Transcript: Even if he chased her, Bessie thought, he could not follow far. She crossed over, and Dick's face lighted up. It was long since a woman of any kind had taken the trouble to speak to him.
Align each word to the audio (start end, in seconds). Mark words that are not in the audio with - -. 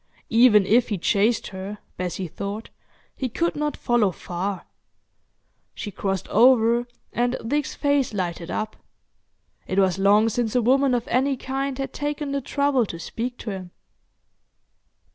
Even 0.31 0.65
if 0.65 0.89
he 0.89 0.97
chased 0.97 1.49
her, 1.49 1.77
Bessie 1.95 2.25
thought, 2.27 2.69
he 3.15 3.29
could 3.29 3.55
not 3.55 3.77
follow 3.77 4.09
far. 4.11 4.65
She 5.75 5.91
crossed 5.91 6.27
over, 6.29 6.87
and 7.13 7.37
Dick's 7.45 7.75
face 7.75 8.11
lighted 8.11 8.49
up. 8.49 8.77
It 9.67 9.77
was 9.77 9.99
long 9.99 10.27
since 10.27 10.55
a 10.55 10.61
woman 10.63 10.95
of 10.95 11.07
any 11.07 11.37
kind 11.37 11.77
had 11.77 11.93
taken 11.93 12.31
the 12.31 12.41
trouble 12.41 12.87
to 12.87 12.97
speak 12.97 13.37
to 13.37 13.51
him. 13.51 13.71